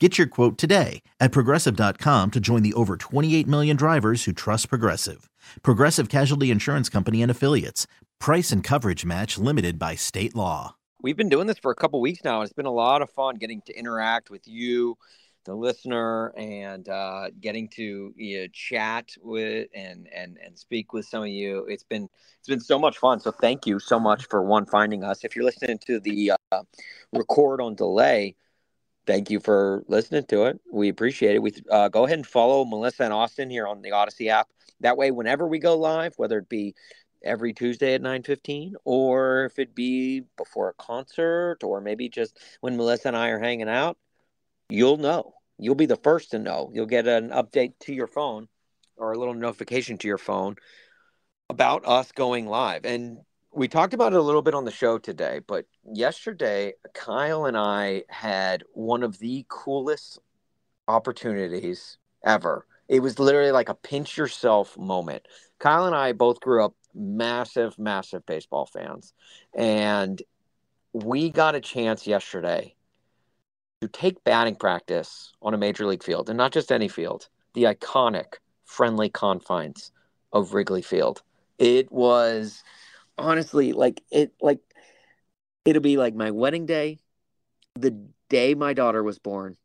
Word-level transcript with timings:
Get 0.00 0.18
your 0.18 0.26
quote 0.26 0.58
today 0.58 1.02
at 1.20 1.30
progressive.com 1.30 2.32
to 2.32 2.40
join 2.40 2.64
the 2.64 2.72
over 2.74 2.96
28 2.96 3.46
million 3.46 3.76
drivers 3.76 4.24
who 4.24 4.32
trust 4.32 4.68
Progressive. 4.68 5.30
Progressive 5.62 6.08
Casualty 6.08 6.50
Insurance 6.50 6.88
Company 6.88 7.22
and 7.22 7.30
Affiliates. 7.30 7.86
Price 8.18 8.50
and 8.50 8.64
coverage 8.64 9.04
match 9.04 9.38
limited 9.38 9.78
by 9.78 9.94
state 9.94 10.34
law. 10.34 10.74
We've 11.00 11.16
been 11.16 11.28
doing 11.28 11.46
this 11.46 11.58
for 11.58 11.70
a 11.70 11.76
couple 11.76 12.00
weeks 12.00 12.24
now. 12.24 12.40
and 12.40 12.44
It's 12.44 12.52
been 12.52 12.66
a 12.66 12.72
lot 12.72 13.02
of 13.02 13.10
fun 13.10 13.36
getting 13.36 13.62
to 13.66 13.78
interact 13.78 14.30
with 14.30 14.48
you, 14.48 14.98
the 15.44 15.54
listener, 15.54 16.34
and 16.36 16.88
uh, 16.88 17.30
getting 17.40 17.68
to 17.76 18.12
you 18.16 18.40
know, 18.40 18.46
chat 18.52 19.10
with 19.22 19.68
and 19.72 20.08
and 20.12 20.38
and 20.44 20.58
speak 20.58 20.92
with 20.92 21.06
some 21.06 21.22
of 21.22 21.28
you. 21.28 21.66
It's 21.66 21.84
been 21.84 22.08
it's 22.40 22.48
been 22.48 22.58
so 22.58 22.80
much 22.80 22.98
fun. 22.98 23.20
So 23.20 23.30
thank 23.30 23.64
you 23.64 23.78
so 23.78 24.00
much 24.00 24.26
for 24.26 24.42
one 24.42 24.66
finding 24.66 25.04
us. 25.04 25.24
If 25.24 25.36
you're 25.36 25.44
listening 25.44 25.78
to 25.86 26.00
the 26.00 26.32
uh, 26.50 26.62
record 27.12 27.60
on 27.60 27.76
delay 27.76 28.34
thank 29.06 29.30
you 29.30 29.40
for 29.40 29.84
listening 29.88 30.24
to 30.24 30.44
it. 30.44 30.60
We 30.72 30.88
appreciate 30.88 31.36
it. 31.36 31.42
We 31.42 31.52
uh, 31.70 31.88
go 31.88 32.04
ahead 32.04 32.18
and 32.18 32.26
follow 32.26 32.64
Melissa 32.64 33.04
and 33.04 33.12
Austin 33.12 33.50
here 33.50 33.66
on 33.66 33.82
the 33.82 33.92
Odyssey 33.92 34.28
app. 34.28 34.48
That 34.80 34.96
way, 34.96 35.10
whenever 35.10 35.46
we 35.46 35.58
go 35.58 35.76
live, 35.76 36.14
whether 36.16 36.38
it 36.38 36.48
be 36.48 36.74
every 37.22 37.52
Tuesday 37.54 37.94
at 37.94 38.02
nine 38.02 38.22
fifteen, 38.22 38.74
or 38.84 39.46
if 39.46 39.58
it 39.58 39.74
be 39.74 40.22
before 40.36 40.68
a 40.68 40.74
concert, 40.74 41.58
or 41.62 41.80
maybe 41.80 42.08
just 42.08 42.38
when 42.60 42.76
Melissa 42.76 43.08
and 43.08 43.16
I 43.16 43.28
are 43.28 43.38
hanging 43.38 43.68
out, 43.68 43.96
you'll 44.68 44.98
know. 44.98 45.34
You'll 45.58 45.74
be 45.76 45.86
the 45.86 45.96
first 45.96 46.32
to 46.32 46.38
know. 46.38 46.70
You'll 46.74 46.86
get 46.86 47.06
an 47.06 47.30
update 47.30 47.74
to 47.82 47.94
your 47.94 48.08
phone 48.08 48.48
or 48.96 49.12
a 49.12 49.18
little 49.18 49.34
notification 49.34 49.98
to 49.98 50.08
your 50.08 50.18
phone 50.18 50.56
about 51.48 51.86
us 51.86 52.10
going 52.12 52.46
live. 52.46 52.84
And 52.84 53.18
we 53.54 53.68
talked 53.68 53.94
about 53.94 54.12
it 54.12 54.18
a 54.18 54.22
little 54.22 54.42
bit 54.42 54.54
on 54.54 54.64
the 54.64 54.70
show 54.72 54.98
today, 54.98 55.40
but 55.46 55.66
yesterday, 55.92 56.72
Kyle 56.92 57.46
and 57.46 57.56
I 57.56 58.02
had 58.08 58.64
one 58.72 59.04
of 59.04 59.18
the 59.20 59.46
coolest 59.48 60.18
opportunities 60.88 61.98
ever. 62.24 62.66
It 62.88 63.00
was 63.00 63.18
literally 63.18 63.52
like 63.52 63.68
a 63.68 63.74
pinch 63.74 64.18
yourself 64.18 64.76
moment. 64.76 65.26
Kyle 65.60 65.86
and 65.86 65.94
I 65.94 66.12
both 66.12 66.40
grew 66.40 66.64
up 66.64 66.74
massive, 66.94 67.78
massive 67.78 68.26
baseball 68.26 68.66
fans. 68.66 69.14
And 69.56 70.20
we 70.92 71.30
got 71.30 71.54
a 71.54 71.60
chance 71.60 72.06
yesterday 72.06 72.74
to 73.80 73.88
take 73.88 74.24
batting 74.24 74.56
practice 74.56 75.32
on 75.42 75.54
a 75.54 75.58
major 75.58 75.86
league 75.86 76.02
field, 76.02 76.28
and 76.28 76.36
not 76.36 76.52
just 76.52 76.72
any 76.72 76.88
field, 76.88 77.28
the 77.54 77.64
iconic 77.64 78.34
friendly 78.64 79.08
confines 79.08 79.92
of 80.32 80.54
Wrigley 80.54 80.82
Field. 80.82 81.22
It 81.58 81.92
was 81.92 82.64
honestly 83.18 83.72
like 83.72 84.02
it 84.10 84.34
like 84.40 84.60
it'll 85.64 85.82
be 85.82 85.96
like 85.96 86.14
my 86.14 86.30
wedding 86.30 86.66
day, 86.66 86.98
the 87.74 87.90
day 88.28 88.54
my 88.54 88.72
daughter 88.72 89.02
was 89.02 89.18
born, 89.18 89.56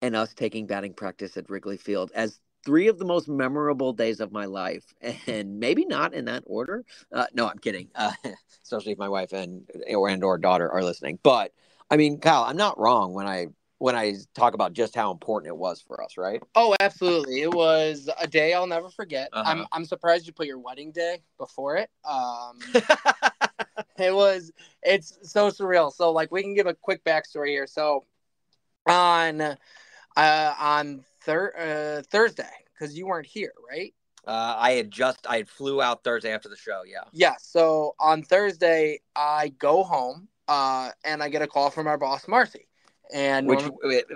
and 0.00 0.16
us 0.16 0.34
taking 0.34 0.66
batting 0.66 0.94
practice 0.94 1.36
at 1.36 1.48
Wrigley 1.48 1.76
Field 1.76 2.10
as 2.14 2.40
three 2.64 2.88
of 2.88 2.98
the 2.98 3.04
most 3.04 3.28
memorable 3.28 3.92
days 3.92 4.20
of 4.20 4.32
my 4.32 4.44
life, 4.44 4.84
and 5.26 5.58
maybe 5.58 5.84
not 5.84 6.14
in 6.14 6.26
that 6.26 6.44
order. 6.46 6.84
Uh, 7.12 7.26
no, 7.34 7.48
I'm 7.48 7.58
kidding. 7.58 7.88
Uh, 7.94 8.12
especially 8.62 8.92
if 8.92 8.98
my 8.98 9.08
wife 9.08 9.32
and 9.32 9.68
or 9.94 10.08
and 10.08 10.22
or 10.24 10.38
daughter 10.38 10.70
are 10.70 10.82
listening. 10.82 11.18
But 11.22 11.52
I 11.90 11.96
mean, 11.96 12.18
Kyle, 12.20 12.44
I'm 12.44 12.56
not 12.56 12.78
wrong 12.78 13.14
when 13.14 13.26
I 13.26 13.48
when 13.82 13.96
I 13.96 14.14
talk 14.36 14.54
about 14.54 14.74
just 14.74 14.94
how 14.94 15.10
important 15.10 15.48
it 15.48 15.56
was 15.56 15.80
for 15.80 16.00
us, 16.04 16.16
right? 16.16 16.40
Oh, 16.54 16.76
absolutely. 16.78 17.42
It 17.42 17.52
was 17.52 18.08
a 18.20 18.28
day 18.28 18.54
I'll 18.54 18.68
never 18.68 18.88
forget. 18.88 19.28
Uh-huh. 19.32 19.50
I'm 19.50 19.66
I'm 19.72 19.84
surprised 19.84 20.24
you 20.24 20.32
put 20.32 20.46
your 20.46 20.60
wedding 20.60 20.92
day 20.92 21.22
before 21.36 21.78
it. 21.78 21.90
Um 22.04 22.60
it 23.98 24.14
was 24.14 24.52
it's 24.84 25.18
so 25.24 25.48
surreal. 25.50 25.92
So 25.92 26.12
like 26.12 26.30
we 26.30 26.42
can 26.42 26.54
give 26.54 26.68
a 26.68 26.74
quick 26.74 27.02
backstory 27.02 27.48
here. 27.48 27.66
So 27.66 28.04
on 28.86 29.40
uh 29.40 30.54
on 30.60 31.04
thir- 31.22 31.56
uh, 31.98 32.02
Thursday, 32.08 32.54
because 32.72 32.96
you 32.96 33.08
weren't 33.08 33.26
here, 33.26 33.52
right? 33.68 33.92
Uh, 34.24 34.54
I 34.58 34.72
had 34.72 34.92
just 34.92 35.26
I 35.28 35.38
had 35.38 35.48
flew 35.48 35.82
out 35.82 36.04
Thursday 36.04 36.32
after 36.32 36.48
the 36.48 36.56
show. 36.56 36.82
Yeah. 36.86 37.02
Yeah. 37.12 37.34
So 37.40 37.96
on 37.98 38.22
Thursday, 38.22 39.00
I 39.16 39.48
go 39.58 39.82
home 39.82 40.28
uh, 40.46 40.90
and 41.04 41.20
I 41.20 41.28
get 41.28 41.42
a 41.42 41.48
call 41.48 41.70
from 41.70 41.88
our 41.88 41.98
boss, 41.98 42.28
Marcy. 42.28 42.68
And 43.12 43.46
Which 43.46 43.60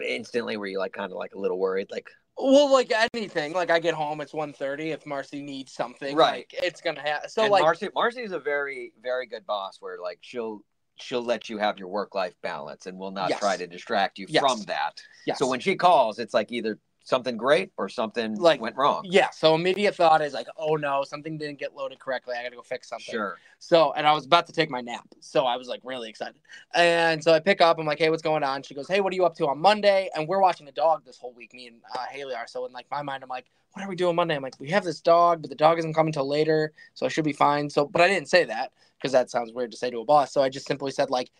instantly 0.06 0.56
were 0.56 0.66
you 0.66 0.78
like 0.78 0.92
kind 0.92 1.10
of 1.10 1.18
like 1.18 1.34
a 1.34 1.38
little 1.38 1.58
worried, 1.58 1.88
like 1.90 2.08
well, 2.38 2.70
like 2.70 2.92
anything, 3.14 3.54
like 3.54 3.70
I 3.70 3.78
get 3.78 3.94
home, 3.94 4.20
it's 4.20 4.32
1.30. 4.32 4.92
If 4.92 5.06
Marcy 5.06 5.40
needs 5.42 5.72
something, 5.72 6.14
Right. 6.14 6.46
like, 6.52 6.54
it's 6.62 6.82
gonna 6.82 7.00
happen. 7.00 7.30
So 7.30 7.42
and 7.42 7.50
like, 7.50 7.62
Marcy 7.62 7.88
Marcy 7.94 8.22
is 8.22 8.32
a 8.32 8.38
very 8.38 8.92
very 9.02 9.26
good 9.26 9.46
boss 9.46 9.78
where 9.80 9.98
like 9.98 10.18
she'll 10.20 10.60
she'll 10.98 11.22
let 11.22 11.48
you 11.48 11.58
have 11.58 11.78
your 11.78 11.88
work 11.88 12.14
life 12.14 12.34
balance 12.42 12.86
and 12.86 12.98
will 12.98 13.10
not 13.10 13.30
Yes. 13.30 13.38
try 13.38 13.56
to 13.56 13.66
distract 13.66 14.18
you 14.18 14.26
Yes. 14.28 14.40
from 14.40 14.62
that. 14.62 15.00
yes. 15.26 15.38
So 15.38 15.46
when 15.48 15.60
she 15.60 15.76
calls, 15.76 16.18
it's 16.18 16.34
like 16.34 16.52
either 16.52 16.78
something 17.06 17.36
great 17.36 17.70
or 17.76 17.88
something 17.88 18.34
Like, 18.34 18.60
went 18.60 18.76
wrong. 18.76 19.02
yeah, 19.04 19.30
so 19.30 19.54
immediate 19.54 19.94
thought 19.94 20.20
is 20.22 20.34
like, 20.34 20.48
oh 20.56 20.74
no, 20.74 21.04
something 21.04 21.38
didn't 21.38 21.60
get 21.60 21.72
loaded 21.72 22.00
correctly. 22.00 22.34
I 22.36 22.42
gotta 22.42 22.56
go 22.56 22.62
fix 22.62 22.88
something. 22.88 23.12
Sure. 23.12 23.38
So, 23.60 23.92
and 23.92 24.08
I 24.08 24.12
was 24.12 24.26
about 24.26 24.48
to 24.48 24.52
take 24.52 24.70
my 24.70 24.80
nap. 24.80 25.06
So 25.20 25.44
I 25.44 25.56
was 25.56 25.68
like 25.68 25.80
really 25.84 26.10
excited. 26.10 26.34
And 26.74 27.22
so 27.22 27.32
I 27.32 27.38
pick 27.38 27.60
up, 27.60 27.78
I'm 27.78 27.86
like, 27.86 28.00
hey, 28.00 28.10
what's 28.10 28.22
going 28.22 28.42
on? 28.42 28.64
She 28.64 28.74
goes, 28.74 28.88
hey, 28.88 29.00
what 29.00 29.12
are 29.12 29.16
you 29.16 29.24
up 29.24 29.36
to 29.36 29.46
on 29.46 29.58
Monday? 29.60 30.10
And 30.16 30.26
we're 30.26 30.40
watching 30.40 30.66
a 30.66 30.72
dog 30.72 31.04
this 31.04 31.16
whole 31.16 31.32
week, 31.32 31.54
me 31.54 31.68
and 31.68 31.76
uh, 31.94 32.06
Haley 32.10 32.34
are. 32.34 32.48
So 32.48 32.66
in 32.66 32.72
like 32.72 32.86
my 32.90 33.02
mind, 33.02 33.22
I'm 33.22 33.28
like, 33.28 33.46
what 33.72 33.84
are 33.84 33.88
we 33.88 33.94
doing 33.94 34.16
Monday? 34.16 34.34
I'm 34.34 34.42
like, 34.42 34.58
we 34.58 34.70
have 34.70 34.82
this 34.82 35.00
dog, 35.00 35.42
but 35.42 35.48
the 35.48 35.56
dog 35.56 35.78
isn't 35.78 35.94
coming 35.94 36.12
till 36.12 36.28
later. 36.28 36.72
So 36.94 37.06
I 37.06 37.08
should 37.08 37.24
be 37.24 37.32
fine. 37.32 37.70
So, 37.70 37.86
but 37.86 38.02
I 38.02 38.08
didn't 38.08 38.28
say 38.28 38.44
that 38.46 38.72
because 38.98 39.12
that 39.12 39.30
sounds 39.30 39.52
weird 39.52 39.70
to 39.70 39.76
say 39.76 39.90
to 39.90 40.00
a 40.00 40.04
boss. 40.04 40.32
So 40.32 40.42
I 40.42 40.48
just 40.48 40.66
simply 40.66 40.90
said, 40.90 41.10
like, 41.10 41.30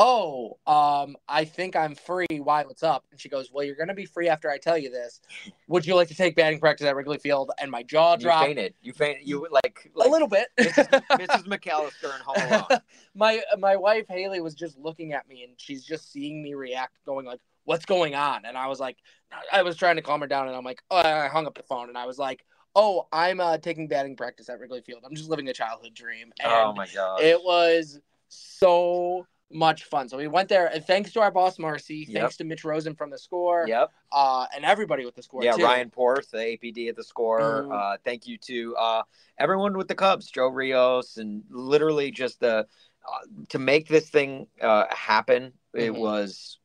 oh, 0.00 0.58
um, 0.66 1.14
I 1.28 1.44
think 1.44 1.76
I'm 1.76 1.94
free. 1.94 2.26
Why? 2.30 2.64
What's 2.64 2.82
up? 2.82 3.04
And 3.10 3.20
she 3.20 3.28
goes, 3.28 3.50
well, 3.52 3.64
you're 3.64 3.76
going 3.76 3.88
to 3.88 3.94
be 3.94 4.06
free 4.06 4.28
after 4.28 4.50
I 4.50 4.56
tell 4.56 4.78
you 4.78 4.90
this. 4.90 5.20
Would 5.68 5.84
you 5.84 5.94
like 5.94 6.08
to 6.08 6.14
take 6.14 6.34
batting 6.34 6.58
practice 6.58 6.86
at 6.86 6.96
Wrigley 6.96 7.18
Field? 7.18 7.50
And 7.60 7.70
my 7.70 7.82
jaw 7.82 8.16
dropped. 8.16 8.48
You 8.48 8.54
fainted. 8.54 8.74
You 8.80 8.92
fainted. 8.94 9.28
You 9.28 9.46
like, 9.50 9.90
a 9.94 10.08
little 10.08 10.26
bit. 10.26 10.48
Mrs. 10.58 10.88
Mrs. 11.12 11.46
McCallister 11.46 12.14
and 12.14 12.22
Home 12.24 12.52
Alone. 12.52 12.80
my 13.14 13.42
my 13.58 13.76
wife 13.76 14.06
Haley 14.08 14.40
was 14.40 14.54
just 14.54 14.78
looking 14.78 15.12
at 15.12 15.28
me 15.28 15.44
and 15.44 15.52
she's 15.58 15.84
just 15.84 16.10
seeing 16.10 16.42
me 16.42 16.54
react, 16.54 16.96
going 17.04 17.26
like, 17.26 17.40
"What's 17.64 17.84
going 17.84 18.14
on?" 18.14 18.46
And 18.46 18.56
I 18.56 18.68
was 18.68 18.80
like, 18.80 18.96
I 19.52 19.62
was 19.62 19.76
trying 19.76 19.96
to 19.96 20.02
calm 20.02 20.22
her 20.22 20.26
down, 20.26 20.48
and 20.48 20.56
I'm 20.56 20.64
like, 20.64 20.82
oh, 20.90 20.96
I 20.96 21.28
hung 21.28 21.46
up 21.46 21.56
the 21.56 21.62
phone, 21.62 21.88
and 21.88 21.98
I 21.98 22.06
was 22.06 22.18
like, 22.18 22.44
"Oh, 22.74 23.06
I'm 23.12 23.40
uh, 23.40 23.58
taking 23.58 23.86
batting 23.86 24.16
practice 24.16 24.48
at 24.48 24.58
Wrigley 24.58 24.80
Field. 24.80 25.02
I'm 25.04 25.14
just 25.14 25.28
living 25.28 25.48
a 25.48 25.52
childhood 25.52 25.94
dream." 25.94 26.32
And 26.40 26.52
oh 26.52 26.72
my 26.74 26.86
god. 26.86 27.20
it 27.20 27.38
was 27.42 28.00
so 28.28 29.26
much 29.50 29.84
fun. 29.84 30.08
So 30.08 30.16
we 30.16 30.28
went 30.28 30.48
there, 30.48 30.66
and 30.68 30.84
thanks 30.84 31.12
to 31.12 31.20
our 31.20 31.30
boss 31.30 31.58
Marcy, 31.58 32.06
Yep. 32.08 32.20
thanks 32.20 32.36
to 32.36 32.44
Mitch 32.44 32.64
Rosen 32.64 32.94
from 32.94 33.10
the 33.10 33.18
score, 33.18 33.66
Yep. 33.66 33.90
uh, 34.12 34.46
and 34.54 34.64
everybody 34.64 35.04
with 35.04 35.14
the 35.16 35.22
score. 35.22 35.42
Yeah, 35.42 35.52
too. 35.56 35.64
Ryan 35.64 35.90
Porth, 35.90 36.30
the 36.30 36.38
APD 36.38 36.88
at 36.88 36.96
the 36.96 37.04
score. 37.04 37.64
Mhm. 37.64 37.94
Uh, 37.94 37.98
thank 38.04 38.26
you 38.26 38.38
to 38.38 38.76
uh, 38.76 39.02
everyone 39.38 39.76
with 39.76 39.88
the 39.88 39.94
Cubs, 39.94 40.30
Joe 40.30 40.48
Rios, 40.48 41.16
and 41.16 41.44
literally 41.50 42.10
just 42.10 42.40
the 42.40 42.66
uh, 43.02 43.26
to 43.48 43.58
make 43.58 43.88
this 43.88 44.10
thing 44.10 44.46
uh, 44.60 44.84
happen. 44.94 45.54
It 45.72 45.92
Mhm. 45.92 45.98
was, 45.98 46.58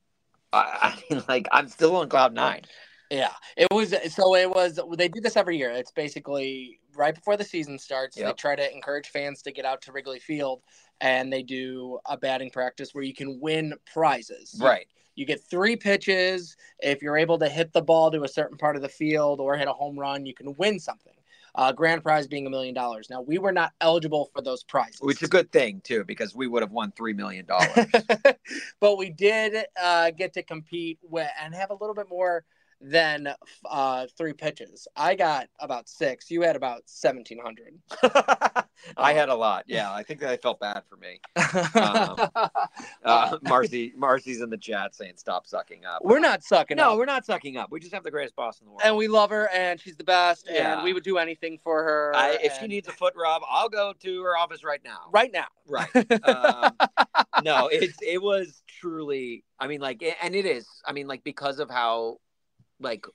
I, 0.51 0.93
I 1.09 1.13
mean, 1.13 1.23
like 1.27 1.47
I'm 1.51 1.69
still 1.69 1.95
on 1.95 2.09
cloud 2.09 2.33
nine. 2.33 2.63
Yeah, 3.09 3.31
it 3.55 3.67
was. 3.71 3.95
So 4.13 4.35
it 4.35 4.49
was. 4.49 4.79
They 4.97 5.07
do 5.07 5.21
this 5.21 5.37
every 5.37 5.57
year. 5.57 5.69
It's 5.71 5.91
basically 5.91 6.79
right 6.95 7.13
before 7.13 7.37
the 7.37 7.43
season 7.43 7.77
starts. 7.77 8.15
They 8.15 8.33
try 8.33 8.55
to 8.55 8.73
encourage 8.73 9.09
fans 9.09 9.41
to 9.43 9.51
get 9.51 9.63
out 9.63 9.81
to 9.83 9.91
Wrigley 9.91 10.19
Field, 10.19 10.63
and 11.01 11.31
they 11.31 11.43
do 11.43 11.99
a 12.05 12.17
batting 12.17 12.49
practice 12.49 12.93
where 12.93 13.03
you 13.03 13.13
can 13.13 13.39
win 13.39 13.73
prizes. 13.91 14.59
Right. 14.61 14.87
You 15.15 15.25
get 15.25 15.41
three 15.41 15.75
pitches. 15.75 16.57
If 16.79 17.01
you're 17.01 17.17
able 17.17 17.39
to 17.39 17.49
hit 17.49 17.71
the 17.73 17.81
ball 17.81 18.11
to 18.11 18.23
a 18.23 18.27
certain 18.27 18.57
part 18.57 18.75
of 18.75 18.81
the 18.81 18.89
field 18.89 19.39
or 19.39 19.55
hit 19.55 19.67
a 19.67 19.73
home 19.73 19.97
run, 19.97 20.25
you 20.25 20.33
can 20.33 20.53
win 20.55 20.79
something. 20.79 21.13
Uh, 21.57 21.71
grand 21.71 22.03
prize 22.03 22.27
being 22.27 22.45
a 22.45 22.49
million 22.49 22.73
dollars. 22.73 23.09
Now 23.09 23.21
we 23.21 23.37
were 23.37 23.53
not 23.53 23.71
eligible 23.79 24.29
for 24.33 24.41
those 24.41 24.63
prizes, 24.63 24.99
Which 24.99 25.21
is 25.21 25.29
a 25.29 25.31
good 25.31 25.53
thing 25.53 25.79
too, 25.85 26.03
because 26.03 26.35
we 26.35 26.47
would 26.47 26.61
have 26.61 26.73
won 26.73 26.91
three 26.91 27.13
million 27.13 27.45
dollars. 27.45 27.87
but 28.81 28.97
we 28.97 29.09
did 29.09 29.65
uh, 29.81 30.11
get 30.11 30.33
to 30.33 30.43
compete 30.43 30.99
with 31.01 31.29
and 31.41 31.55
have 31.55 31.69
a 31.69 31.75
little 31.75 31.95
bit 31.95 32.09
more 32.09 32.43
than 32.81 33.33
uh, 33.69 34.05
three 34.17 34.33
pitches. 34.33 34.87
I 34.95 35.15
got 35.15 35.47
about 35.59 35.87
six. 35.89 36.29
You 36.29 36.41
had 36.41 36.55
about 36.55 36.81
seventeen 36.85 37.39
hundred. 37.39 37.73
I 38.97 39.13
had 39.13 39.29
a 39.29 39.35
lot. 39.35 39.63
Yeah, 39.75 39.91
I 39.93 40.03
think 40.03 40.19
that 40.19 40.29
I 40.29 40.37
felt 40.37 40.59
bad 40.59 40.83
for 40.89 40.97
me. 40.97 41.19
Um, 41.75 42.29
Uh, 43.03 43.37
Marcy, 43.43 43.93
Marcy's 43.95 44.41
in 44.41 44.49
the 44.49 44.57
chat 44.57 44.95
saying 44.95 45.13
stop 45.17 45.45
sucking 45.47 45.85
up. 45.85 46.03
we're 46.03 46.19
not 46.19 46.43
sucking. 46.43 46.77
Up. 46.79 46.85
No, 46.85 46.91
up. 46.93 46.97
we're 46.97 47.05
not 47.05 47.25
sucking 47.25 47.57
up. 47.57 47.71
We 47.71 47.79
just 47.79 47.93
have 47.93 48.03
the 48.03 48.11
greatest 48.11 48.35
boss 48.35 48.59
in 48.59 48.65
the 48.65 48.71
world. 48.71 48.81
and 48.83 48.95
we 48.97 49.07
love 49.07 49.29
her, 49.29 49.49
and 49.53 49.79
she's 49.79 49.95
the 49.95 50.03
best, 50.03 50.47
Yeah. 50.49 50.73
and 50.75 50.83
we 50.83 50.93
would 50.93 51.03
do 51.03 51.17
anything 51.17 51.59
for 51.63 51.83
her. 51.83 52.11
I, 52.15 52.37
if 52.43 52.57
she 52.59 52.67
needs 52.67 52.87
a 52.87 52.91
foot 52.91 53.13
rub, 53.15 53.41
I'll 53.49 53.69
go 53.69 53.93
to 53.99 54.21
her 54.23 54.37
office 54.37 54.63
right 54.63 54.81
now. 54.83 54.99
right 55.11 55.31
now, 55.31 55.45
Right. 55.67 55.89
Um, 56.27 56.71
no, 57.43 57.67
it's 57.71 57.97
it 58.01 58.21
was 58.21 58.61
truly. 58.67 59.43
I 59.59 59.67
mean, 59.67 59.81
like, 59.81 60.03
and 60.21 60.35
it 60.35 60.45
is. 60.45 60.67
I 60.85 60.91
mean, 60.93 61.07
like, 61.07 61.23
because 61.23 61.59
of 61.59 61.69
how, 61.69 62.17
like, 62.79 63.05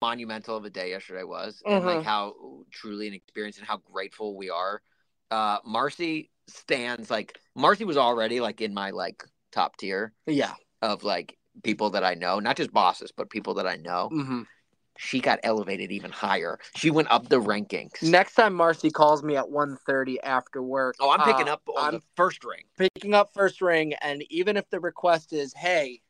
monumental 0.00 0.56
of 0.56 0.64
a 0.64 0.70
day 0.70 0.90
yesterday 0.90 1.24
was, 1.24 1.62
and 1.66 1.84
like 1.84 2.00
Mhm. 2.00 2.04
how 2.04 2.64
truly 2.70 3.06
an 3.08 3.14
experience 3.14 3.58
and 3.58 3.66
how 3.66 3.76
grateful 3.78 4.36
we 4.36 4.50
are. 4.50 4.82
Uh, 5.30 5.58
Marcy 5.64 6.30
stands 6.48 7.10
like 7.10 7.38
Marcy 7.54 7.84
was 7.84 7.96
already 7.96 8.40
like 8.40 8.60
in 8.60 8.74
my 8.74 8.90
like 8.90 9.24
top 9.52 9.76
tier 9.76 10.12
yeah. 10.26 10.54
of 10.82 11.04
like 11.04 11.36
people 11.62 11.90
that 11.90 12.04
I 12.04 12.14
know, 12.14 12.40
not 12.40 12.56
just 12.56 12.72
bosses, 12.72 13.12
but 13.14 13.30
people 13.30 13.54
that 13.54 13.66
I 13.66 13.76
know. 13.76 14.08
hmm 14.08 14.42
She 14.96 15.20
got 15.20 15.38
elevated 15.42 15.92
even 15.92 16.10
higher. 16.10 16.58
She 16.76 16.90
went 16.90 17.10
up 17.10 17.28
the 17.28 17.40
rankings. 17.40 18.02
Next 18.02 18.34
time 18.34 18.54
Marcy 18.54 18.90
calls 18.90 19.22
me 19.22 19.36
at 19.36 19.46
1.30 19.46 20.20
after 20.22 20.62
work, 20.62 20.96
Oh, 21.00 21.10
I'm 21.10 21.20
picking 21.20 21.48
uh, 21.48 21.52
up 21.52 21.62
on 21.68 21.94
I'm 21.94 22.02
first 22.16 22.44
ring. 22.44 22.64
picking 22.76 23.14
up 23.14 23.32
first 23.32 23.60
ring, 23.60 23.94
and 24.02 24.22
even 24.30 24.56
if 24.56 24.68
the 24.70 24.80
request 24.80 25.32
is, 25.32 25.54
"Hey, 25.54 26.00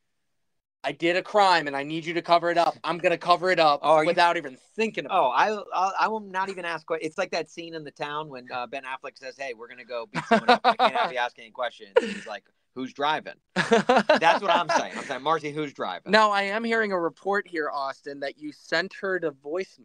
I 0.83 0.93
did 0.93 1.17
a 1.17 1.23
crime 1.23 1.67
and 1.67 1.77
I 1.77 1.83
need 1.83 2.07
you 2.07 2.15
to 2.15 2.23
cover 2.23 2.51
it 2.51 2.57
up," 2.57 2.75
I'm 2.85 2.99
gonna 2.99 3.19
cover 3.19 3.51
it 3.51 3.59
up 3.59 3.81
Oh, 3.83 3.93
are 3.97 4.03
you- 4.05 4.09
without 4.09 4.37
even 4.37 4.57
thinking 4.77 5.07
about. 5.07 5.27
Oh, 5.27 5.29
I 5.29 5.49
I'll, 5.75 5.93
I 6.01 6.09
will 6.09 6.21
not 6.21 6.49
even 6.49 6.65
ask. 6.65 6.87
que- 6.87 6.99
It's 7.01 7.19
like 7.19 7.31
that 7.33 7.51
scene 7.51 7.75
in 7.75 7.85
the 7.85 7.91
town 7.91 8.29
when 8.29 8.47
uh, 8.51 8.67
Ben 8.67 8.85
Affleck 8.85 9.19
says, 9.19 9.37
"Hey, 9.39 9.53
we're 9.55 9.69
gonna 9.69 9.85
go 9.85 10.07
beat 10.07 10.25
someone 10.25 10.49
up. 10.49 10.61
I 10.65 10.77
can't 10.77 10.95
have 10.95 11.13
you 11.13 11.19
asking 11.19 11.45
any 11.45 11.51
questions." 11.53 11.93
And 12.01 12.11
he's 12.11 12.27
like, 12.27 12.45
"Who's 12.75 12.95
driving?" 12.95 13.35
That's 13.55 14.41
what 14.41 14.51
I'm 14.51 14.71
saying. 14.71 14.95
I'm 14.97 15.05
saying, 15.05 15.23
Marcy, 15.23 15.53
who's 15.53 15.75
driving? 15.75 16.13
Now 16.13 16.31
I 16.31 16.43
am 16.43 16.65
hearing 16.65 16.93
a 16.93 16.99
report 16.99 17.47
here, 17.47 17.69
Austin, 17.71 18.21
that 18.21 18.39
you 18.39 18.53
sent 18.53 18.95
her 19.03 19.21
to 19.21 19.33
voicemail, 19.33 19.85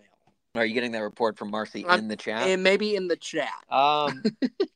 Are 0.56 0.66
you 0.66 0.74
getting 0.74 0.94
that 0.94 1.00
report 1.00 1.38
from 1.38 1.52
Marcy 1.52 1.86
I'm- 1.86 2.00
in 2.00 2.08
the 2.08 2.16
chat? 2.16 2.48
and 2.48 2.64
maybe 2.64 2.96
in 2.96 3.10
the 3.10 3.18
chat. 3.18 3.52
Um, 3.70 4.24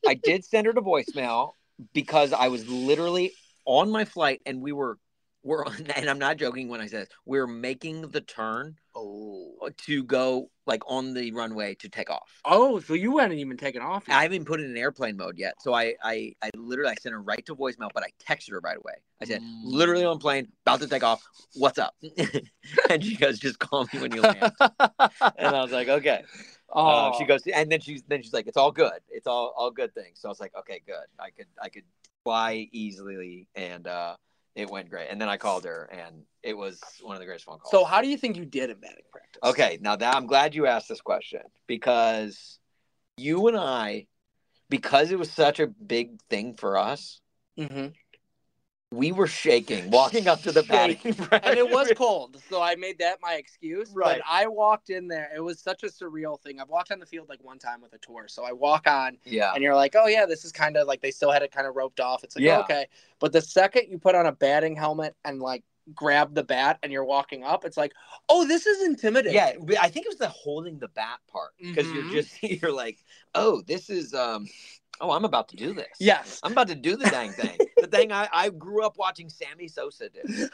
I 0.06 0.14
did 0.14 0.44
send 0.44 0.66
her 0.66 0.74
to 0.74 0.82
voicemail 0.82 1.54
because 1.94 2.34
I 2.34 2.48
was 2.48 2.68
literally 2.68 3.32
on 3.64 3.90
my 3.90 4.04
flight 4.04 4.42
and 4.44 4.60
we 4.60 4.72
were 4.72 4.98
we're 5.42 5.64
on, 5.64 5.74
and 5.96 6.08
I'm 6.10 6.18
not 6.18 6.36
joking 6.36 6.68
when 6.68 6.80
I 6.80 6.86
say 6.86 6.98
this. 6.98 7.08
We're 7.24 7.46
making 7.46 8.02
the 8.08 8.20
turn 8.20 8.76
Oh. 8.94 9.70
to 9.86 10.02
go 10.02 10.50
like 10.66 10.82
on 10.88 11.14
the 11.14 11.30
runway 11.32 11.74
to 11.76 11.88
take 11.88 12.10
off. 12.10 12.28
Oh, 12.44 12.80
so 12.80 12.94
you 12.94 13.18
hadn't 13.18 13.38
even 13.38 13.56
taken 13.56 13.82
off 13.82 14.04
yet. 14.08 14.16
I 14.16 14.22
haven't 14.24 14.44
put 14.46 14.60
it 14.60 14.64
in 14.68 14.76
airplane 14.76 15.16
mode 15.16 15.38
yet. 15.38 15.54
So 15.60 15.72
I, 15.74 15.94
I, 16.02 16.34
I 16.42 16.50
literally 16.56 16.90
I 16.90 16.94
sent 17.00 17.12
her 17.12 17.20
right 17.22 17.44
to 17.46 17.54
voicemail, 17.54 17.90
but 17.94 18.02
I 18.02 18.08
texted 18.20 18.50
her 18.50 18.60
right 18.60 18.76
away. 18.76 18.94
I 19.22 19.26
said, 19.26 19.40
Mm. 19.42 19.60
literally 19.64 20.04
on 20.04 20.18
plane, 20.18 20.48
about 20.66 20.80
to 20.80 20.88
take 20.88 21.04
off. 21.04 21.22
What's 21.54 21.78
up? 21.78 21.94
and 22.90 23.04
she 23.04 23.16
goes, 23.16 23.38
just 23.38 23.58
call 23.60 23.86
me 23.92 24.00
when 24.00 24.12
you 24.12 24.22
land. 24.22 24.52
and 24.60 25.54
I 25.56 25.62
was 25.62 25.70
like, 25.72 25.88
okay. 25.88 26.24
oh, 26.72 26.88
Uh, 26.88 27.12
she 27.12 27.24
goes, 27.24 27.42
and 27.46 27.70
then 27.70 27.80
she's 27.80 28.02
then 28.08 28.22
she's 28.22 28.32
like, 28.32 28.46
it's 28.48 28.56
all 28.56 28.72
good. 28.72 28.98
It's 29.08 29.26
all 29.26 29.52
all 29.56 29.70
good 29.70 29.94
things. 29.94 30.18
So 30.20 30.28
I 30.28 30.30
was 30.30 30.40
like, 30.40 30.52
okay, 30.58 30.80
good. 30.86 30.96
I 31.18 31.30
could 31.30 31.46
I 31.62 31.68
could 31.68 31.84
fly 32.24 32.68
easily, 32.72 33.46
and 33.54 33.86
uh, 33.86 34.16
it 34.54 34.70
went 34.70 34.90
great. 34.90 35.08
And 35.10 35.20
then 35.20 35.28
I 35.28 35.36
called 35.36 35.64
her, 35.64 35.88
and 35.92 36.22
it 36.42 36.56
was 36.56 36.80
one 37.02 37.16
of 37.16 37.20
the 37.20 37.26
greatest 37.26 37.46
phone 37.46 37.58
calls. 37.58 37.70
So 37.70 37.84
how 37.84 38.02
do 38.02 38.08
you 38.08 38.16
think 38.16 38.36
you 38.36 38.44
did 38.44 38.70
in 38.70 38.78
batting 38.80 39.04
practice? 39.10 39.40
Okay, 39.44 39.78
now 39.80 39.96
that 39.96 40.14
I'm 40.14 40.26
glad 40.26 40.54
you 40.54 40.66
asked 40.66 40.88
this 40.88 41.00
question 41.00 41.42
because 41.66 42.58
you 43.16 43.48
and 43.48 43.56
I, 43.56 44.06
because 44.68 45.10
it 45.10 45.18
was 45.18 45.30
such 45.30 45.60
a 45.60 45.66
big 45.66 46.20
thing 46.28 46.54
for 46.54 46.76
us, 46.76 47.20
hmm 47.56 47.88
we 48.92 49.12
were 49.12 49.28
shaking 49.28 49.88
walking 49.90 50.26
up 50.26 50.42
to 50.42 50.50
the 50.50 50.62
batting 50.68 50.98
and 51.30 51.58
it 51.58 51.70
was 51.70 51.92
cold, 51.96 52.42
so 52.48 52.60
I 52.60 52.74
made 52.74 52.98
that 52.98 53.18
my 53.22 53.34
excuse. 53.34 53.90
Right. 53.94 54.18
But 54.18 54.26
I 54.28 54.46
walked 54.48 54.90
in 54.90 55.06
there. 55.06 55.30
It 55.34 55.40
was 55.40 55.60
such 55.60 55.84
a 55.84 55.86
surreal 55.86 56.40
thing. 56.40 56.60
I've 56.60 56.68
walked 56.68 56.90
on 56.90 56.98
the 56.98 57.06
field 57.06 57.28
like 57.28 57.42
one 57.42 57.58
time 57.58 57.80
with 57.80 57.92
a 57.92 57.98
tour. 57.98 58.26
So 58.28 58.44
I 58.44 58.52
walk 58.52 58.88
on, 58.88 59.16
yeah. 59.24 59.52
and 59.54 59.62
you're 59.62 59.76
like, 59.76 59.94
oh 59.96 60.06
yeah, 60.08 60.26
this 60.26 60.44
is 60.44 60.50
kind 60.52 60.76
of 60.76 60.88
like 60.88 61.00
they 61.02 61.12
still 61.12 61.30
had 61.30 61.42
it 61.42 61.52
kind 61.52 61.66
of 61.68 61.76
roped 61.76 62.00
off. 62.00 62.24
It's 62.24 62.34
like 62.34 62.44
Yeah. 62.44 62.58
oh, 62.58 62.62
okay, 62.62 62.86
but 63.20 63.32
the 63.32 63.40
second 63.40 63.84
you 63.90 63.98
put 63.98 64.14
on 64.14 64.26
a 64.26 64.32
batting 64.32 64.74
helmet 64.74 65.14
and 65.24 65.40
like 65.40 65.62
grab 65.94 66.34
the 66.34 66.42
bat 66.44 66.78
and 66.82 66.92
you're 66.92 67.04
walking 67.04 67.44
up, 67.44 67.64
it's 67.64 67.76
like, 67.76 67.92
oh, 68.28 68.46
this 68.46 68.66
is 68.66 68.82
intimidating. 68.82 69.34
Yeah, 69.34 69.52
I 69.80 69.88
think 69.88 70.06
it 70.06 70.08
was 70.08 70.18
the 70.18 70.28
holding 70.28 70.78
the 70.78 70.88
bat 70.88 71.18
part 71.30 71.50
because 71.60 71.86
Mhm. 71.86 71.94
you're 71.94 72.22
just 72.22 72.42
you're 72.62 72.72
like, 72.72 72.98
oh, 73.36 73.62
this 73.66 73.88
is 73.88 74.14
um, 74.14 74.46
oh, 75.00 75.10
I'm 75.12 75.24
about 75.24 75.48
to 75.50 75.56
do 75.56 75.72
this. 75.74 75.88
Yes. 75.98 76.40
I'm 76.42 76.52
about 76.52 76.68
to 76.68 76.74
do 76.74 76.96
the 76.96 77.08
dang 77.08 77.30
thing. 77.30 77.58
Thing 77.90 78.12
I, 78.12 78.28
I 78.32 78.48
grew 78.50 78.84
up 78.84 78.96
watching 78.98 79.28
Sammy 79.28 79.68
Sosa 79.68 80.08
do. 80.08 80.48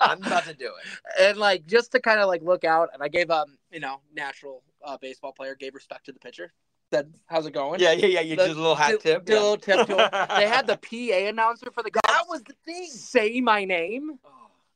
I'm 0.00 0.22
about 0.22 0.44
to 0.44 0.54
do 0.54 0.66
it. 0.66 0.98
and 1.20 1.38
like 1.38 1.66
just 1.66 1.92
to 1.92 2.00
kind 2.00 2.20
of 2.20 2.28
like 2.28 2.42
look 2.42 2.64
out, 2.64 2.88
and 2.94 3.02
I 3.02 3.08
gave 3.08 3.30
um, 3.30 3.56
you 3.70 3.80
know, 3.80 4.00
natural 4.14 4.62
uh, 4.84 4.96
baseball 5.00 5.32
player 5.32 5.54
gave 5.54 5.74
respect 5.74 6.06
to 6.06 6.12
the 6.12 6.18
pitcher. 6.18 6.52
Said, 6.92 7.12
"How's 7.26 7.44
it 7.46 7.52
going?" 7.52 7.80
Yeah, 7.80 7.92
yeah, 7.92 8.06
yeah. 8.06 8.20
You 8.20 8.36
The- 8.36 8.46
did 8.48 8.56
a 8.56 8.60
little 8.60 8.74
hat 8.74 8.90
did- 8.92 9.00
tip. 9.00 9.24
did 9.26 9.36
a 9.36 9.40
little 9.40 9.56
tip 9.58 9.86
to 9.86 9.92
him. 9.96 10.26
They 10.38 10.48
had 10.48 10.66
the 10.66 10.76
PA 11.22 11.28
announcer 11.28 11.70
for 11.70 11.82
the 11.82 11.90
guy. 11.90 12.00
that 12.06 12.24
was 12.28 12.42
the 12.44 12.54
thing. 12.64 12.86
say 12.90 13.40
my 13.40 13.64
name. 13.64 14.18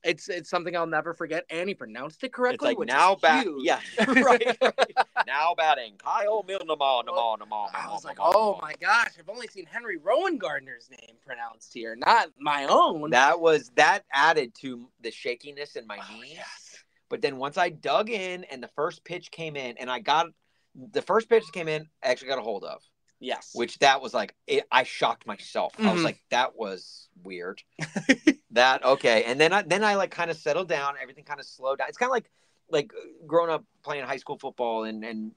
It's 0.05 0.29
it's 0.29 0.51
something 0.51 0.77
I'll 0.77 0.87
never 0.87 1.15
forget, 1.15 1.45
and 1.51 1.69
he 1.69 1.75
pronounced 1.75 2.25
it 2.25 2.33
correctly. 2.33 2.71
It's 2.71 2.79
like 2.79 2.89
now 2.89 3.15
is 3.15 3.21
bat. 3.21 3.43
huge. 3.45 3.65
Yeah, 3.65 3.81
right, 4.09 4.57
right. 4.63 4.97
Now 5.27 5.55
batting. 5.57 5.95
Kyle 5.99 6.43
Milnamon, 6.43 7.05
Namon, 7.07 7.39
Namon, 7.39 7.69
I 7.75 7.89
was 7.93 8.05
like, 8.05 8.17
oh 8.21 8.59
my 8.61 8.75
gosh, 8.81 9.11
I've 9.19 9.29
only 9.29 9.47
seen 9.49 9.67
Henry 9.67 9.99
Rowengartner's 9.99 10.91
name 10.91 11.17
pronounced 11.25 11.73
here, 11.73 11.95
not 11.97 12.29
my 12.39 12.67
own. 12.69 13.11
That 13.11 13.41
was 13.41 13.71
that 13.77 14.05
added 14.13 14.55
to 14.63 14.89
the 15.03 15.11
shakiness 15.13 15.77
in 15.77 15.87
my 15.87 15.99
Oh, 15.99 16.21
knees. 16.21 16.35
yes. 16.35 16.77
But 17.09 17.23
then 17.23 17.37
once 17.37 17.57
I 17.59 17.69
dug 17.69 18.11
in 18.11 18.45
and 18.45 18.63
the 18.63 18.71
first 18.75 19.05
pitch 19.05 19.31
came 19.31 19.55
in, 19.55 19.77
and 19.79 19.91
I 19.91 20.01
got 20.01 20.27
the 20.75 21.03
first 21.03 21.29
pitch 21.29 21.45
that 21.45 21.53
came 21.53 21.69
in, 21.69 21.87
I 22.03 22.09
actually 22.09 22.29
got 22.29 22.39
a 22.39 22.43
hold 22.43 22.65
of, 22.65 22.81
Yes. 23.23 23.51
which 23.55 23.79
that 23.79 24.03
was 24.03 24.13
like 24.13 24.35
it, 24.49 24.65
I 24.71 24.83
shocked 24.83 25.27
myself. 25.27 25.73
I 25.79 25.93
was 25.93 26.01
Mhm. 26.01 26.05
like, 26.05 26.19
that 26.31 26.57
was 26.57 27.09
weird. 27.23 27.63
that 28.51 28.85
okay, 28.85 29.23
and 29.25 29.41
then 29.41 29.53
I 29.53 29.63
then 29.63 29.85
I 29.85 29.95
like 29.95 30.11
kind 30.11 30.31
of 30.31 30.37
settled 30.37 30.69
down. 30.69 30.95
Everything 31.01 31.25
kind 31.25 31.39
of 31.41 31.47
slowed 31.47 31.79
down. 31.79 31.89
It's 31.89 31.99
kind 31.99 32.11
of 32.11 32.15
like 32.15 32.31
like 32.69 32.93
growing 33.27 33.51
up 33.51 33.65
playing 33.85 34.05
high 34.05 34.17
school 34.17 34.39
football, 34.39 34.85
and 34.85 35.05
and 35.05 35.33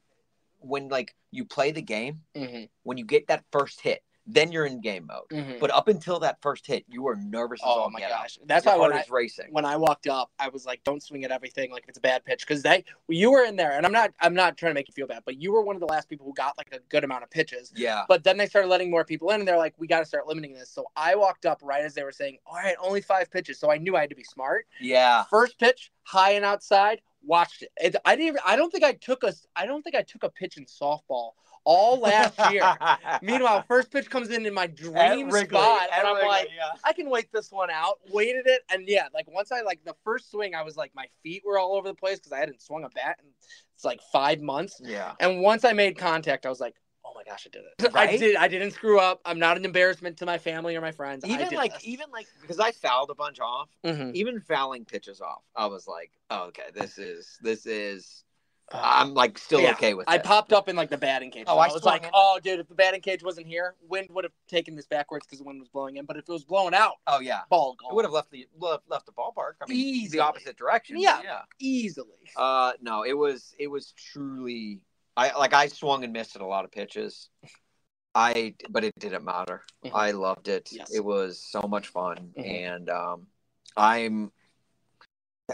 when 0.60 0.88
like 0.90 1.14
you 1.32 1.46
play 1.46 1.72
the 1.72 1.82
game, 1.82 2.22
Mhm, 2.36 2.70
when 2.84 2.98
you 2.98 3.06
get 3.06 3.28
that 3.28 3.44
first 3.52 3.82
hit, 3.82 4.04
then 4.28 4.52
you're 4.52 4.66
in 4.66 4.82
game 4.82 5.06
mode. 5.08 5.30
mhm. 5.32 5.60
But 5.60 5.72
up 5.72 5.88
until 5.88 6.20
that 6.20 6.42
first 6.42 6.66
hit, 6.66 6.84
you 6.88 7.04
were 7.04 7.16
nervous 7.16 7.62
as 7.62 7.68
oh 7.68 7.82
all 7.82 7.90
my 7.92 8.00
get 8.00 8.12
out. 8.12 8.22
gosh, 8.24 8.40
that's 8.46 8.66
Your 8.66 8.78
why 8.80 8.88
when 8.88 8.98
I 8.98 9.04
racing. 9.10 9.48
when 9.52 9.66
I 9.66 9.78
walked 9.78 10.08
up, 10.08 10.32
I 10.40 10.50
was 10.50 10.66
like, 10.66 10.84
"Don't 10.84 11.02
swing 11.04 11.24
at 11.24 11.32
everything 11.32 11.72
like 11.72 11.84
if 11.84 11.90
it's 11.90 11.98
a 11.98 12.02
bad 12.02 12.26
pitch," 12.26 12.46
because 12.48 12.64
they 12.64 12.84
you 13.08 13.32
were 13.32 13.44
in 13.44 13.56
there, 13.56 13.72
and 13.74 13.86
I'm 13.86 13.92
not 13.92 14.12
I'm 14.20 14.34
not 14.34 14.58
trying 14.58 14.72
to 14.72 14.74
make 14.74 14.88
you 14.88 14.94
feel 14.94 15.08
bad, 15.08 15.24
but 15.26 15.38
you 15.38 15.52
were 15.52 15.62
one 15.62 15.76
of 15.76 15.80
the 15.80 15.86
last 15.88 16.10
people 16.10 16.26
who 16.26 16.34
got 16.34 16.58
like 16.58 16.70
a 16.74 16.80
good 16.90 17.04
amount 17.04 17.24
of 17.24 17.30
pitches. 17.30 17.72
yeah. 17.76 18.04
But 18.08 18.24
then 18.24 18.38
they 18.38 18.48
started 18.48 18.68
letting 18.68 18.90
more 18.90 19.06
people 19.06 19.30
in, 19.32 19.40
and 19.42 19.48
they're 19.48 19.58
like, 19.58 19.76
"We 19.78 19.88
got 19.88 20.00
to 20.00 20.06
start 20.06 20.28
limiting 20.28 20.54
this." 20.54 20.70
So 20.70 20.86
I 20.96 21.16
walked 21.16 21.46
up 21.46 21.60
right 21.62 21.84
as 21.84 21.94
they 21.94 22.04
were 22.04 22.12
saying, 22.12 22.40
"All 22.48 22.56
right, 22.56 22.76
only 22.82 23.02
five 23.02 23.30
pitches." 23.30 23.60
So 23.60 23.72
I 23.72 23.78
knew 23.78 23.96
I 23.96 24.02
had 24.02 24.10
to 24.10 24.16
be 24.16 24.24
smart. 24.24 24.66
Yeah. 24.80 25.24
First 25.26 25.60
pitch, 25.60 25.92
high 26.04 26.32
and 26.32 26.46
outside. 26.46 27.02
Watched 27.24 27.64
it. 27.64 27.72
it 27.78 27.96
I 28.06 28.16
didn't. 28.16 28.28
Even, 28.28 28.40
I 28.46 28.56
don't 28.56 28.72
think 28.72 28.84
I 28.84 28.94
took 28.94 29.24
a. 29.24 29.34
I 29.56 29.66
don't 29.66 29.82
think 29.82 29.96
I 29.96 30.04
took 30.04 30.24
a 30.24 30.30
pitch 30.30 30.58
in 30.58 30.66
softball 30.66 31.32
all 31.66 32.00
last 32.00 32.40
year. 32.52 32.62
Meanwhile, 33.22 33.66
first 33.68 33.92
pitch 33.92 34.10
comes 34.10 34.30
in 34.30 34.46
in 34.46 34.54
my 34.54 34.68
dream 34.68 35.30
Wrigley, 35.30 35.60
spot, 35.60 35.90
and 35.94 36.08
I'm 36.08 36.16
Wrigley, 36.16 36.30
like, 36.30 36.48
yeah. 36.56 36.70
I 36.84 36.94
can 36.94 37.10
wait 37.10 37.32
this 37.34 37.52
one 37.52 37.70
out. 37.70 38.00
Waited 38.12 38.48
it, 38.48 38.62
and 38.72 38.88
yeah, 38.88 39.08
like 39.14 39.28
once 39.30 39.52
I 39.52 39.62
like 39.62 39.84
the 39.84 39.96
first 40.04 40.32
swing, 40.32 40.56
I 40.56 40.62
was 40.62 40.78
like 40.78 40.92
my 40.96 41.06
feet 41.24 41.44
were 41.46 41.60
all 41.60 41.74
over 41.76 41.88
the 41.88 41.94
place 41.96 42.20
because 42.20 42.32
I 42.32 42.40
hadn't 42.40 42.62
swung 42.62 42.84
a 42.86 42.90
bat 42.90 43.18
in 43.22 43.30
it's 43.74 43.84
like 43.84 44.00
five 44.12 44.40
months. 44.42 44.80
yeah. 44.82 45.14
And 45.20 45.42
once 45.42 45.66
I 45.66 45.74
made 45.74 45.98
contact, 45.98 46.46
I 46.46 46.50
was 46.50 46.62
like, 46.62 46.76
oh 47.04 47.12
my 47.14 47.24
gosh, 47.26 47.46
I 47.46 47.50
did 47.50 47.64
it. 47.66 47.92
I 47.96 48.16
did. 48.18 48.36
I 48.38 48.48
didn't 48.48 48.72
screw 48.72 49.00
up. 49.00 49.20
I'm 49.26 49.38
not 49.38 49.58
an 49.58 49.66
embarrassment 49.66 50.18
to 50.20 50.26
my 50.26 50.38
family 50.38 50.76
or 50.78 50.82
my 50.82 50.92
friends. 50.94 51.26
I 51.26 51.28
Even 51.28 51.50
did 51.50 51.58
like 51.58 51.74
this. 51.74 51.86
even 51.86 52.06
like 52.12 52.28
because 52.42 52.60
I 52.60 52.72
fouled 52.72 53.10
a 53.10 53.16
bunch 53.16 53.40
off, 53.42 53.70
Mhm. 53.84 54.14
even 54.16 54.40
fouling 54.40 54.86
pitches 54.86 55.20
off, 55.20 55.42
I 55.58 55.66
was 55.66 55.88
like, 55.88 56.12
oh, 56.30 56.46
okay, 56.46 56.70
this 56.74 56.98
is 56.98 57.38
this 57.42 57.66
is 57.66 58.24
I'm 58.72 59.14
like 59.14 59.38
still 59.38 59.62
Yeah, 59.62 59.72
okay 59.74 59.94
with 59.94 60.10
I 60.10 60.16
it. 60.16 60.24
popped 60.24 60.52
up 60.52 60.68
in 60.68 60.76
like 60.76 60.90
the 60.90 60.98
batting 60.98 61.30
cage. 61.30 61.46
Oh, 61.48 61.58
I 61.60 61.68
I 61.68 61.74
was 61.74 61.84
like, 61.84 62.04
in. 62.04 62.10
oh, 62.14 62.40
dude, 62.44 62.60
if 62.60 62.68
the 62.68 62.74
batting 62.76 63.02
cage 63.02 63.22
wasn't 63.24 63.46
here, 63.48 63.76
wind 63.88 64.08
would 64.10 64.24
have 64.24 64.34
taken 64.50 64.76
this 64.76 64.88
backwards 64.88 65.26
because 65.26 65.38
the 65.38 65.46
wind 65.46 65.60
was 65.60 65.70
blowing 65.70 65.98
in. 65.98 66.06
But 66.06 66.18
if 66.18 66.28
it 66.28 66.32
was 66.32 66.44
blowing 66.44 66.74
out, 66.74 66.94
oh 67.06 67.20
yeah, 67.20 67.42
ball 67.50 67.76
gone. 67.80 67.92
it 67.92 67.96
would 67.96 68.06
have 68.06 68.12
left 68.12 68.32
the 68.32 68.48
left, 68.60 68.84
left 68.90 69.06
the 69.06 69.12
ballpark. 69.12 69.54
I 69.62 69.70
mean, 69.70 69.78
Easily. 69.78 70.18
the 70.18 70.24
opposite 70.24 70.58
direction. 70.58 71.00
Yeah. 71.00 71.22
yeah. 71.24 71.42
easily. 71.60 72.10
Uh, 72.36 72.74
no, 72.82 73.04
it 73.04 73.14
was 73.18 73.54
it 73.60 73.68
was 73.68 73.94
truly. 74.12 74.82
I 75.16 75.38
like 75.38 75.54
I 75.54 75.68
swung 75.68 76.04
and 76.04 76.12
missed 76.12 76.36
at 76.36 76.42
a 76.42 76.46
lot 76.48 76.66
of 76.66 76.72
pitches. 76.72 77.30
I 78.16 78.56
but 78.70 78.84
it 78.84 78.94
didn't 78.98 79.26
matter. 79.26 79.62
Mhm. 79.86 79.92
I 79.94 80.12
loved 80.12 80.48
it. 80.48 80.70
Yes. 80.72 80.92
It 80.94 81.04
was 81.06 81.40
so 81.40 81.62
much 81.68 81.90
fun, 81.90 82.34
Mhm. 82.38 82.66
and 82.66 82.90
um, 82.90 83.28
I'm. 83.78 84.32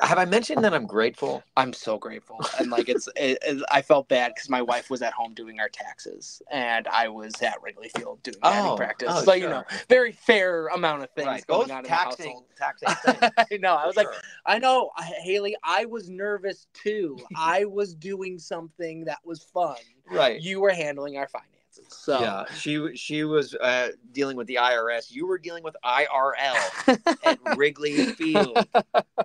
Have 0.02 0.18
I 0.18 0.24
mentioned 0.24 0.64
that 0.64 0.74
I'm 0.74 0.86
grateful? 0.88 1.44
I'm 1.58 1.74
so 1.74 1.98
grateful, 1.98 2.40
and 2.58 2.72
like 2.72 2.88
it's, 2.88 3.10
it, 3.18 3.40
it- 3.46 3.62
I 3.70 3.82
felt 3.82 4.08
bad 4.08 4.32
because 4.34 4.50
my 4.50 4.62
wife 4.62 4.90
was 4.90 5.02
at 5.02 5.12
home 5.12 5.34
doing 5.34 5.60
our 5.60 5.68
taxes, 5.68 6.42
and 6.50 6.88
I 6.88 7.10
was 7.10 7.42
at 7.42 7.62
Wrigley 7.62 7.90
Field 7.90 8.24
doing 8.24 8.38
batting 8.42 8.72
Oh, 8.72 8.76
practice. 8.78 9.10
oh, 9.12 9.24
so 9.26 9.34
you 9.34 9.50
know, 9.50 9.64
very 9.90 10.14
fair 10.14 10.68
amount 10.68 11.04
of 11.04 11.10
things 11.12 11.28
right, 11.28 11.46
going 11.46 11.68
both 11.68 11.72
on 11.72 11.84
taxing 11.84 12.38
in 12.38 12.44
taxing 12.58 12.88
the 12.88 12.96
things. 13.06 13.20
household. 13.22 13.48
I 13.52 13.58
know. 13.58 13.76
I 13.76 13.86
was 13.86 13.98
like, 13.98 14.08
I 14.46 14.60
know, 14.60 14.92
Haley. 15.24 15.58
I 15.64 15.84
was 15.86 16.10
nervous 16.10 16.68
too. 16.74 17.18
I 17.36 17.66
was 17.66 17.94
doing 17.94 18.40
something 18.40 19.04
that 19.06 19.20
was 19.26 19.44
fun. 19.44 19.76
right. 20.10 20.40
You 20.42 20.62
were 20.62 20.72
handling 20.72 21.18
our 21.18 21.28
finances, 21.28 21.52
so 21.88 22.20
Yeah, 22.20 22.46
she 22.54 22.96
she 22.96 23.24
was 23.24 23.56
uh, 23.56 23.90
dealing 24.12 24.38
with 24.38 24.48
the 24.48 24.56
IRS. 24.56 25.12
You 25.12 25.28
were 25.28 25.38
dealing 25.38 25.64
with 25.64 25.76
IRL 25.84 27.18
at 27.26 27.40
Wrigley 27.58 28.06
Field. 28.14 28.66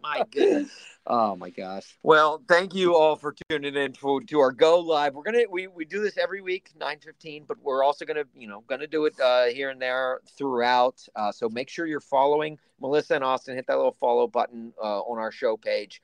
My 0.03 0.23
goodness. 0.31 0.71
oh 1.07 1.37
my 1.37 1.51
gosh. 1.51 1.97
Well, 2.03 2.43
thank 2.49 2.75
you 2.75 2.97
all 2.97 3.17
for 3.17 3.35
tuning 3.49 3.75
in 3.75 3.93
to, 3.95 4.21
to 4.21 4.41
our 4.41 4.53
Go 4.53 4.81
Live. 4.81 5.15
We're 5.15 5.23
gonna 5.23 5.45
we, 5.51 5.67
we 5.67 5.85
do 5.85 6.01
this 6.01 6.19
every 6.19 6.41
week, 6.41 6.71
nine 6.79 6.99
fifteen, 6.99 7.45
but 7.47 7.59
we're 7.63 7.83
also 7.85 8.05
gonna 8.05 8.25
you 8.35 8.49
know 8.49 8.63
gonna 8.67 8.87
do 8.87 9.07
it 9.07 9.19
uh, 9.21 9.47
here 9.47 9.71
and 9.71 9.81
there 9.81 10.21
throughout. 10.37 11.01
Uh, 11.15 11.33
so 11.33 11.49
make 11.49 11.69
sure 11.69 11.87
you're 11.87 12.01
following 12.01 12.59
Melissa 12.81 13.15
and 13.15 13.25
Austin. 13.25 13.57
Hit 13.57 13.67
that 13.69 13.77
little 13.77 13.93
follow 13.93 14.27
button 14.27 14.73
uh, 14.83 15.01
on 15.01 15.19
our 15.19 15.33
show 15.33 15.57
page, 15.57 16.03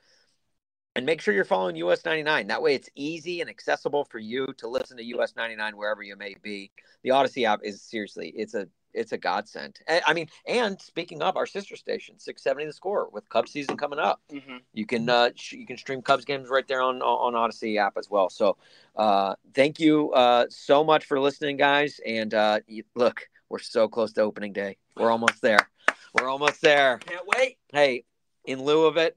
and 0.95 1.07
make 1.07 1.21
sure 1.21 1.35
you're 1.35 1.45
following 1.45 1.77
US 1.77 2.05
ninety 2.05 2.23
nine. 2.23 2.47
That 2.49 2.63
way, 2.63 2.75
it's 2.75 2.89
easy 2.95 3.41
and 3.41 3.49
accessible 3.51 4.05
for 4.05 4.19
you 4.19 4.47
to 4.59 4.69
listen 4.69 4.97
to 4.97 5.05
US 5.17 5.35
ninety 5.37 5.57
nine 5.57 5.77
wherever 5.77 6.03
you 6.03 6.17
may 6.17 6.35
be. 6.43 6.71
The 7.03 7.11
Odyssey 7.11 7.45
app 7.47 7.61
is 7.63 7.83
seriously 7.83 8.33
it's 8.37 8.55
a 8.55 8.69
it's 8.95 9.13
a 9.13 9.19
godsend. 9.19 9.81
I 9.89 10.13
mean, 10.13 10.29
and 10.47 10.81
speaking 10.81 11.23
of 11.23 11.37
our 11.37 11.47
sister 11.47 11.77
station, 11.77 12.19
six 12.19 12.43
seventy 12.43 12.67
the 12.67 12.73
score 12.73 13.09
with 13.11 13.29
Cubs 13.29 13.53
season 13.53 13.77
coming 13.77 13.99
up 13.99 14.21
hmm 14.31 14.59
you 14.75 14.87
can 14.87 15.09
uh, 15.09 15.31
sh- 15.35 15.53
you 15.53 15.67
can 15.67 15.77
stream 15.77 16.01
Cubs 16.03 16.25
games 16.25 16.49
right 16.49 16.67
there 16.67 16.81
on 16.81 17.03
on 17.03 17.35
Odyssey 17.35 17.79
app 17.79 17.99
as 17.99 18.09
well. 18.09 18.31
So 18.31 18.57
uh, 18.97 19.35
thank 19.55 19.79
you 19.79 20.13
uh, 20.13 20.47
so 20.49 20.83
much 20.83 21.05
for 21.05 21.21
listening, 21.21 21.57
guys. 21.59 22.01
And 22.07 22.33
uh, 22.33 22.61
you, 22.67 22.85
look, 22.95 23.29
we're 23.49 23.59
so 23.59 23.87
close 23.89 24.13
to 24.15 24.23
opening 24.23 24.53
day. 24.53 24.79
We're 24.97 25.11
almost 25.11 25.43
there. 25.43 25.69
We're 26.15 26.29
almost 26.29 26.63
there. 26.63 26.99
Can't 26.99 27.27
wait. 27.27 27.59
Hey, 27.73 28.05
in 28.47 28.63
lieu 28.63 28.87
of 28.87 28.97
it, 28.97 29.17